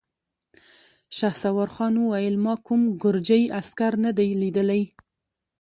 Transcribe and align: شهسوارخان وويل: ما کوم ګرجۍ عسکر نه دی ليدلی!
شهسوارخان 1.17 1.93
وويل: 1.99 2.35
ما 2.45 2.53
کوم 2.65 2.81
ګرجۍ 3.03 3.43
عسکر 3.59 3.93
نه 4.05 4.11
دی 4.17 4.29
ليدلی! 4.41 4.83